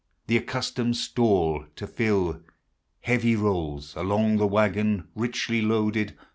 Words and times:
The 0.25 0.37
accustomed 0.37 0.97
stall 0.97 1.65
to 1.75 1.85
iill. 1.85 2.41
Heavy 3.01 3.35
rolls 3.35 3.95
Alone; 3.95 4.37
the 4.37 4.47
wagon, 4.47 5.07
Richly 5.13 5.61
loaded. 5.61 6.17